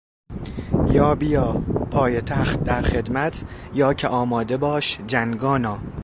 یا 0.93 1.15
بیا 1.15 1.53
پایتخت 1.91 2.63
در 2.63 2.81
خدمت 2.81 3.43
یا 3.73 3.93
که 3.93 4.07
آماده 4.07 4.57
باش 4.57 4.99
جنگانا! 5.07 5.79